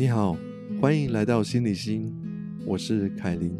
[0.00, 0.34] 你好，
[0.80, 2.10] 欢迎来到心理心，
[2.64, 3.54] 我是凯琳。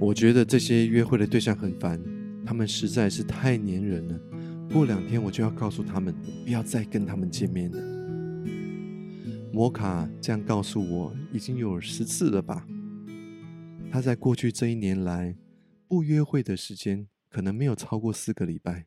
[0.00, 2.02] 我觉得这些约会的对象很烦，
[2.46, 4.18] 他们实在是太粘人了。
[4.72, 6.14] 过两天我就要告诉他们，
[6.46, 7.78] 不要再跟他们见面了。
[9.52, 12.66] 摩卡这样告诉我，已经有十次了吧？
[13.92, 15.36] 他在过去这一年来，
[15.86, 18.86] 不约会的时间可能没有超过四个礼拜。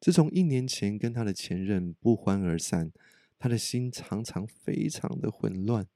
[0.00, 2.90] 自从一年前跟他的前任不欢而散，
[3.38, 5.86] 他的心常常非常的混乱。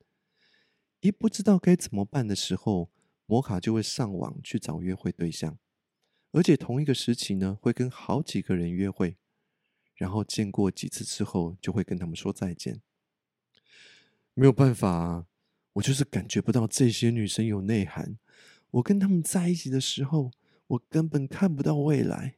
[1.01, 2.91] 一不知道该怎么办的时候，
[3.27, 5.59] 摩卡就会上网去找约会对象，
[6.31, 9.17] 而且同一个时期呢，会跟好几个人约会，
[9.97, 12.81] 然后见过几次之后，就会跟他们说再见。
[14.35, 15.27] 没有办法啊，
[15.75, 18.19] 我就是感觉不到这些女生有内涵。
[18.71, 20.31] 我跟他们在一起的时候，
[20.69, 22.37] 我根本看不到未来。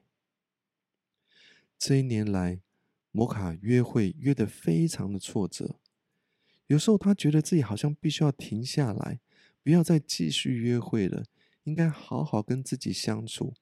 [1.79, 2.61] 这一年来，
[3.17, 5.79] 摩卡约会约得非常的挫折。
[6.67, 9.21] 有时候他觉得自己好像必须要停下来，
[9.63, 11.25] 不要再继续约会了，
[11.63, 13.55] 应该好好跟自己相处。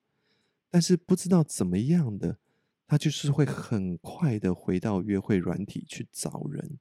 [0.70, 2.38] 但是不知道怎么样的，
[2.86, 6.78] 他就是会很快的回到约会软体去找人，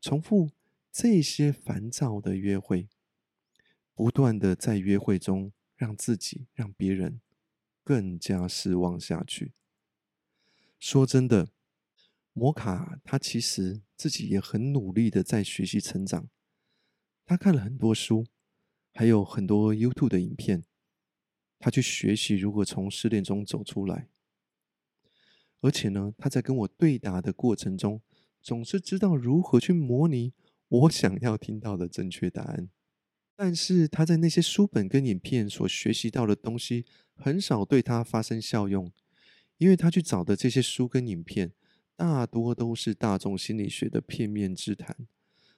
[0.00, 0.50] 重复
[0.92, 2.88] 这些烦躁的约会，
[3.96, 7.20] 不断的在约会中让自己让别人
[7.82, 9.54] 更加失望下去。
[10.78, 11.48] 说真的，
[12.32, 16.28] 摩卡他其实自己也很努力的在学习成长。
[17.26, 18.26] 他看了很多书，
[18.94, 20.64] 还有很多 YouTube 的影片，
[21.58, 24.08] 他去学习如何从失恋中走出来。
[25.60, 28.00] 而且呢，他在跟我对答的过程中，
[28.40, 30.32] 总是知道如何去模拟
[30.68, 32.70] 我想要听到的正确答案。
[33.34, 38.92] 但是他在那些书本跟影片所学习到的东西，很少对他发生效用。
[39.58, 41.52] 因为他去找的这些书跟影片，
[41.94, 45.06] 大多都是大众心理学的片面之谈，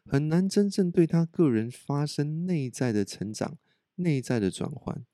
[0.05, 3.59] 很难真正对他个人发生内在的成长、
[3.97, 5.05] 内在的转换。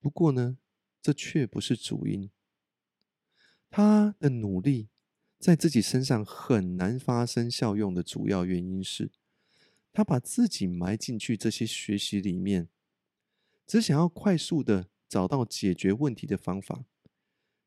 [0.00, 0.58] 不过呢，
[1.00, 2.30] 这却不是主因。
[3.70, 4.88] 他的努力
[5.38, 9.10] 在自己身上很难发生效用的主要原因是，
[9.92, 12.68] 他把自己埋进去这些学习里面，
[13.66, 16.86] 只想要快速的找到解决问题的方法。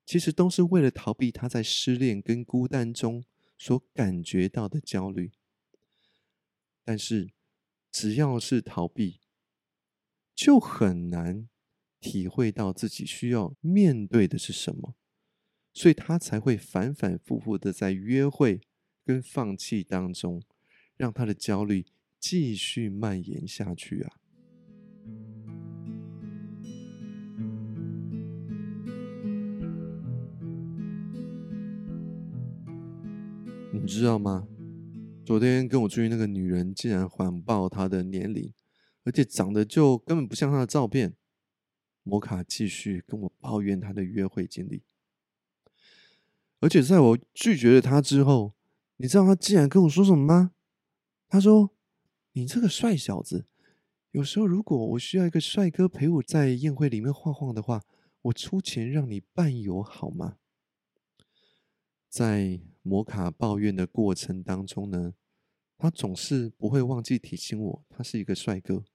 [0.07, 3.25] 其实都是为了逃避他在失恋跟孤单中
[3.57, 5.33] 所感觉到的焦虑，
[6.85, 7.33] 但是
[7.91, 9.19] 只要是逃避，
[10.33, 11.49] 就很难
[11.99, 14.95] 体会到自己需要面对的是什么，
[15.73, 18.61] 所以他才会反反复复的在约会
[19.03, 20.41] 跟放弃当中，
[20.95, 21.85] 让他的焦虑
[22.17, 24.21] 继续蔓延下去啊。
[33.87, 34.45] 你知道吗？
[35.25, 38.53] 昨天跟我出去那个女人竟然谎报她的年龄，
[39.05, 41.15] 而且长得就根本不像她的照片。
[42.03, 44.83] 摩卡继续跟我抱怨她的约会经历，
[46.59, 48.55] 而且在我拒绝了她之后，
[48.97, 50.51] 你知道她竟然跟我说什么吗？
[51.29, 51.73] 她说
[52.35, 53.45] ：“你这个帅小子，
[54.11, 57.85] 有时候如果我需要一个帅哥陪我在宴会里面晃晃的话，
[58.23, 60.39] 我出钱让你伴游好吗？”
[62.09, 65.13] 在摩卡抱怨的过程当中呢，
[65.77, 68.85] 他总是不会忘记提醒我，他是一个帅哥，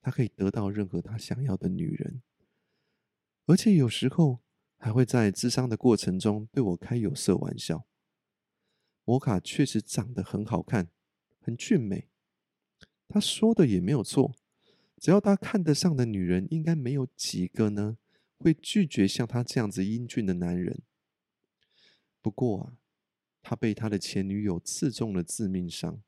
[0.00, 2.22] 他可以得到任何他想要的女人，
[3.44, 4.40] 而且有时候
[4.78, 7.86] 还会在智商的过程中对我开有色玩笑。
[9.04, 10.88] 摩卡确实长得很好看，
[11.40, 12.08] 很俊美，
[13.06, 14.34] 他说的也没有错，
[14.96, 17.98] 只要他看得上的女人，应该没有几个呢
[18.38, 20.80] 会拒绝像他这样子英俊的男人。
[22.28, 22.76] 不过啊，
[23.40, 26.02] 他被他的前女友刺中了致命伤，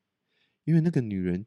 [0.64, 1.46] 因为那个女人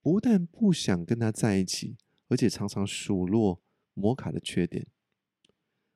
[0.00, 1.96] 不但不想跟他在一起，
[2.28, 3.60] 而且常常数落
[3.92, 4.86] 摩卡的缺点。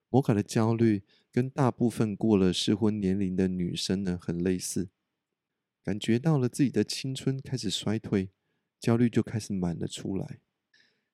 [0.08, 4.88] 摩卡的焦虑跟大部分过了适婚年龄的女生呢很类似，
[5.84, 8.30] 感觉到了自己的青春开始衰退，
[8.80, 10.40] 焦虑就开始满了出来，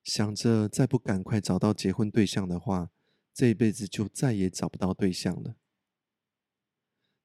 [0.03, 2.91] 想着再不赶快找到结婚对象的话，
[3.35, 5.57] 这一辈子就再也找不到对象了。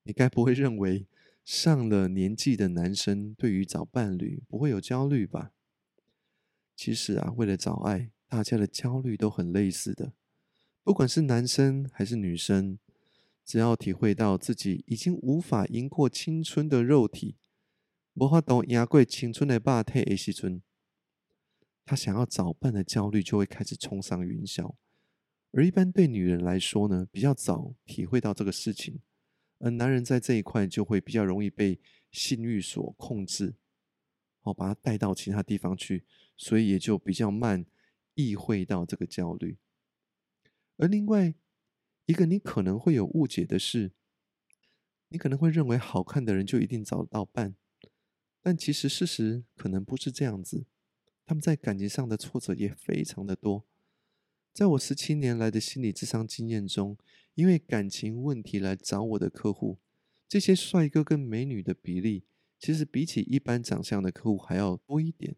[0.09, 1.05] 你该不会认为
[1.45, 5.51] 上了年纪的男生对于找伴侣不会有焦虑吧？
[6.75, 10.13] 其实啊，为了找爱，大家的焦虑都很类似的。
[10.83, 12.79] 不管是男生还是女生，
[13.45, 17.35] 只要体会到自己已经无法赢过青春的肉体，
[18.15, 20.63] 无法懂赢过青春的霸体的时阵，
[21.85, 24.73] 他想要找伴的焦虑就会开始冲上云霄。
[25.51, 29.01] 而一般对女人来说呢，比较早体会到这个事情。
[29.59, 31.79] 而男人在这一块就会比较容易被
[32.11, 33.55] 性欲所控制，
[34.41, 37.65] 哦，把他带到其他地方去，所以也就比较慢
[38.15, 39.57] 意会到这个焦虑。
[40.77, 41.35] 而另外
[42.05, 43.91] 一个你可能会有误解的是，
[45.09, 47.55] 你可能会认为好看的人就一定找得到伴，
[48.41, 50.65] 但其实事实可能不是这样子。
[51.25, 53.65] 他们在感情上的挫折也非常的多。
[54.51, 56.97] 在我十七年来的心理智商经验中，
[57.39, 59.77] 因为感情问题来找我的客户，
[60.27, 62.25] 这些帅哥跟美女的比例，
[62.59, 65.37] 其实比起一般长相的客户还要多一点。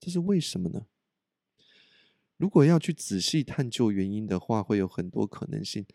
[0.00, 0.88] 这是为什么呢？
[2.36, 5.86] 如果要去仔细探究原因的话，会有很多可能性。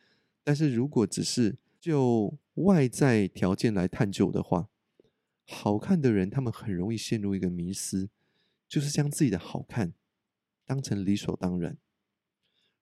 [0.45, 4.69] 但是如果只是就外在条件来探究的话，
[5.45, 8.09] 好看的人他们很容易陷入一个迷思，
[8.65, 9.93] 就是将自己的好看
[10.63, 11.77] 当成理所当然。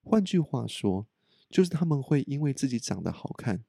[0.03, 1.07] 换句话说，
[1.55, 3.63] 就是他们会因为自己长得好看，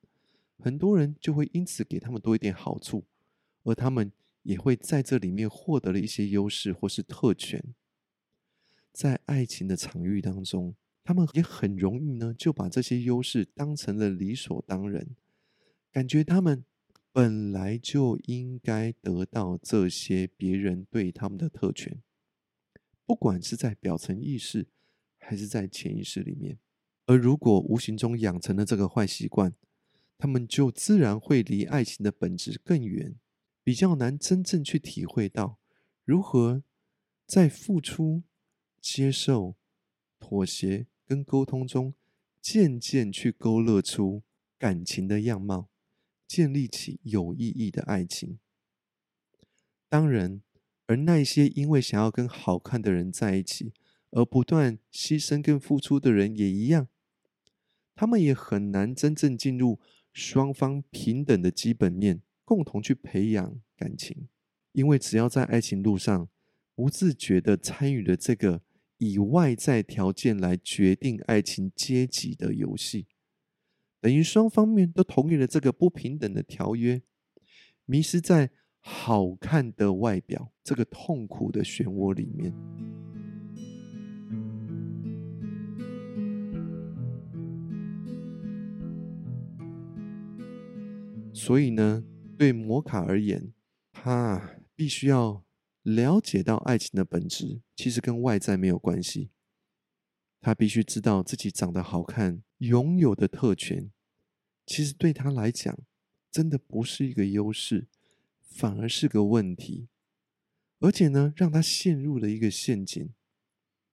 [0.59, 3.05] 很多人就会因此给他们多一点好处，
[3.63, 4.11] 而他们
[4.43, 7.63] 也会在这里面获得了一些优势或是特权。
[8.93, 10.75] 在爱情的场域当中，
[11.05, 15.07] 他们也很容易呢，就把这些优势当成了理所当然，
[15.93, 16.65] 感觉他们
[17.13, 22.03] 本来就应该得到这些别人对他们的特权，
[23.05, 24.67] 不管是在表层意识
[25.19, 26.59] 还是在潜意识里面。
[27.07, 29.55] 而如果无形中养成了这个坏习惯，
[30.19, 33.17] 他们就自然会离爱情的本质更远，
[33.65, 35.59] 比较难真正去体会到
[36.05, 36.63] 如何
[37.27, 38.23] 在付出。
[38.79, 39.57] 接受、
[40.21, 41.95] 妥协跟沟通中，
[42.41, 44.23] 渐渐去勾勒出
[44.61, 45.69] 感情的样貌，
[46.29, 48.39] 建立起有意义的爱情。
[49.89, 50.41] 当然，
[50.87, 53.73] 而那些因为想要跟好看的人在一起
[54.11, 56.87] 而不断牺牲跟付出的人也一样，
[57.97, 59.81] 他们也很难真正进入
[60.13, 64.29] 双方平等的基本面，共同去培养感情。
[64.71, 66.29] 因为只要在爱情路上
[66.77, 68.63] 不自觉的参与了这个。
[68.99, 73.07] 以外在条件来决定爱情阶级的游戏，
[74.01, 77.03] 等于双方面都同意了这个不平等的条约，
[77.85, 82.55] 迷失在好看的外表这个痛苦的漩涡里面。
[91.37, 92.03] 所以呢，
[92.39, 93.53] 对摩卡而言，
[93.93, 95.45] 他必须要。
[95.83, 99.31] 了解到爱情的本质，其实跟外在没有关系。
[100.41, 103.93] 他必须知道自己长得好看，拥有的特权，
[104.67, 105.79] 其实对他来讲，
[106.33, 107.87] 真的不是一个优势，
[108.43, 109.87] 反而是个问题。
[110.81, 113.15] 而且呢，让他陷入了一个陷阱，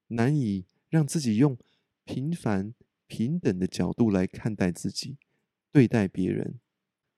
[0.08, 1.56] 难以让自己用
[2.06, 2.74] 平凡
[3.06, 5.18] 平等的角度来看待自己，
[5.72, 6.60] 对待别人。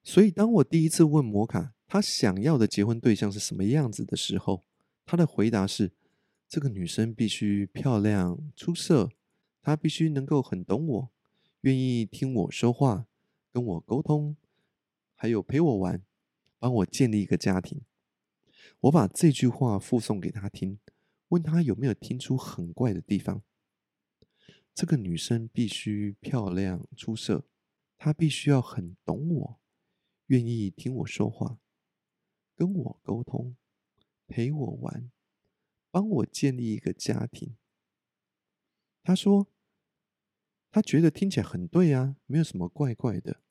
[0.05, 1.73] 所以，当我第一次问摩卡。
[1.87, 4.65] 他想要的结婚对象是什么样子的时候，
[5.05, 5.91] 他的回答是：
[6.49, 9.11] 这个女生必须漂亮出色，
[9.61, 11.11] 她必须能够很懂我，
[11.61, 13.05] 愿意听我说话，
[13.51, 14.35] 跟我沟通，
[15.13, 16.01] 还有陪我玩，
[16.57, 17.81] 帮我建立一个家庭。
[18.81, 20.79] 我把这句话附送给他听，
[21.29, 23.43] 问他有没有听出很怪的地方。
[24.73, 27.45] 这个女生必须漂亮出色，
[27.95, 29.59] 她必须要很懂我，
[30.27, 31.59] 愿意听我说话。
[32.55, 33.57] 跟我沟通，
[34.27, 35.11] 陪我玩，
[35.91, 37.57] 帮我建立一个家庭。
[39.03, 39.47] 他说，
[40.71, 43.41] 他觉得听起来很对啊，没有什么怪怪的。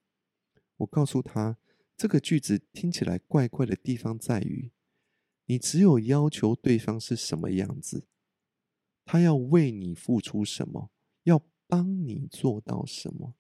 [0.79, 1.59] 我告诉他，
[1.97, 4.73] 这个句子听起来怪怪的地方在于，
[5.45, 8.07] 你只有要求对方是什么样子，
[9.05, 10.91] 他要为你付出什么，
[11.25, 13.37] 要帮你做到什么，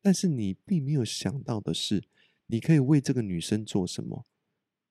[0.00, 2.08] 但是你并没有想到的是，
[2.46, 4.24] 你可以为这个女生做什么。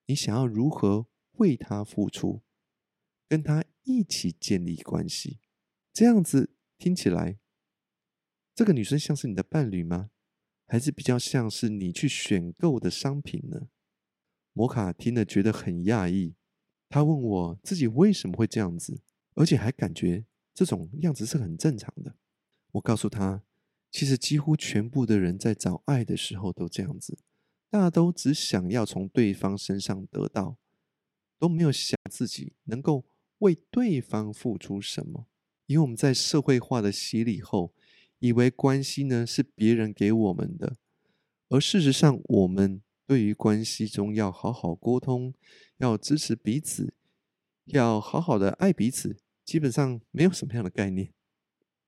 [0.06, 2.42] 你想要如何为她付出，
[3.28, 5.40] 跟她一起建立关系？
[5.94, 7.38] 这样子听起来，
[8.56, 10.12] 这个女生像是你的伴侣吗？
[10.66, 13.68] 还是比较像是你去选购的商品呢？
[14.54, 16.36] 摩卡听了觉得很讶异，
[16.90, 19.02] 他问我自己为什么会这样子，
[19.36, 22.18] 而且还感觉这种样子是很正常的。
[22.74, 23.44] 我告诉他，
[23.92, 27.20] 其实几乎全部的人在找爱的时候都这样子。
[27.74, 30.58] 大都只想要从对方身上得到，
[31.40, 33.04] 都没有想自己能够
[33.40, 35.26] 为对方付出什么。
[35.66, 37.74] 因为我们在社会化的洗礼后，
[38.20, 40.78] 以为关系呢是别人给我们的，
[41.50, 45.34] 而事实上，我们对于关系中要好好沟通，
[45.78, 46.94] 要支持彼此，
[47.66, 51.12] 要好好的爱彼此，基本上没有什么样的概念。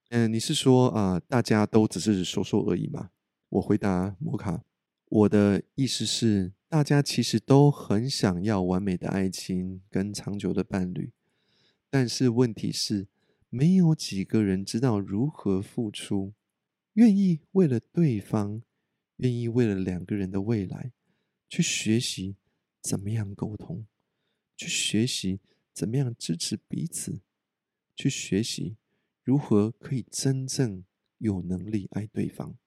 [0.09, 3.11] 嗯，你是说啊，大家都只是说说而已吗？
[3.49, 4.63] 我回答摩卡。
[5.15, 11.13] 我的意思是，大家其实都很想要完美的爱情跟长久的伴侣，
[11.89, 13.07] 但是问题是，
[13.49, 16.33] 没有几个人知道如何付出，
[16.95, 18.61] 愿意为了对方，
[19.15, 20.91] 愿意为了两个人的未来，
[21.47, 22.35] 去学习
[22.81, 23.87] 怎么样沟通，
[24.57, 25.39] 去学习
[25.73, 27.21] 怎么样支持彼此，
[27.95, 28.75] 去学习
[29.23, 30.83] 如何可以真正
[31.19, 32.57] 有能力爱对方。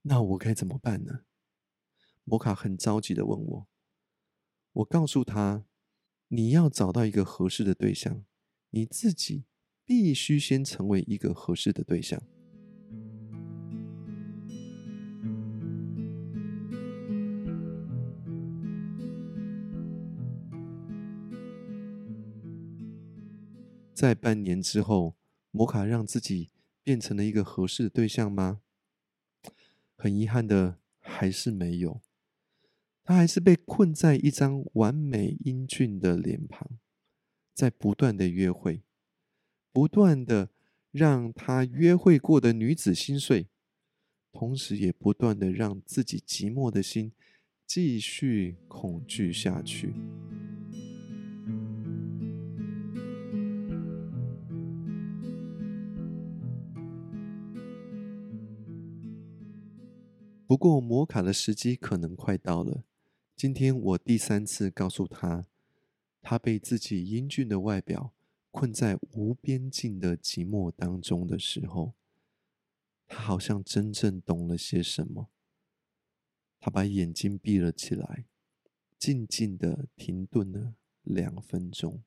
[0.00, 1.24] 那我该怎么办呢？
[2.24, 3.68] 摩卡很着急的问我，
[4.72, 5.66] 我告诉他
[6.28, 8.24] ：“你要找到一个合适的对象，
[8.70, 9.44] 你自己
[9.84, 12.22] 必须先成为一个合适的对象。”
[23.92, 25.16] 在半年之后，
[25.50, 26.50] 摩卡让自己
[26.82, 28.62] 变成了一个合适的对象吗？
[29.96, 32.00] 很遗憾的，还是没有。
[33.04, 36.78] 他还是被困在一张完美英俊的脸庞，
[37.52, 38.84] 在不断的约会，
[39.72, 40.50] 不断的
[40.92, 43.48] 让他约会过的女子心碎，
[44.30, 47.12] 同时也不断的让自己寂寞的心
[47.66, 49.92] 继续恐惧下去。
[60.46, 62.84] 不过，摩卡的时机可能快到了。
[63.42, 65.48] 今天我第三次告诉他，
[66.20, 68.14] 他被自己英俊的外表
[68.52, 71.94] 困在无边境的寂寞当中的时候，
[73.08, 75.28] 他好像真正懂了些什么。
[76.60, 78.26] 他把眼睛闭了起来，
[78.96, 82.04] 静静的停顿了两分钟。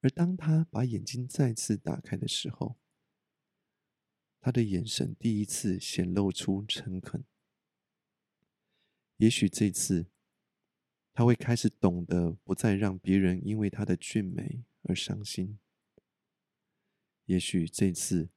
[0.00, 2.76] 而当他把眼睛再次打开的时候，
[4.40, 7.24] 他的眼神第一次显露出诚恳。
[9.16, 10.06] 也许这次。
[11.12, 15.58] 他会开始懂得不再让别人因为他的俊美而伤心。
[17.26, 18.30] 也许这次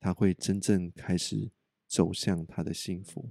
[0.00, 1.50] 他会真正开始
[1.86, 3.30] 走向他的幸福。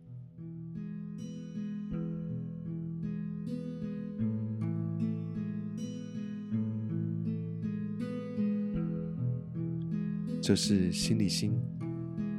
[10.42, 11.54] 这是心理心，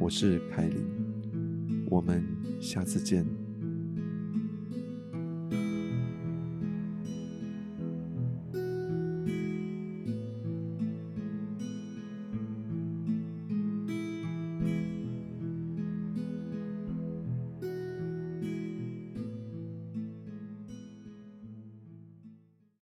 [0.01, 2.25] 我是凯琳，我们
[2.61, 3.42] 下次见。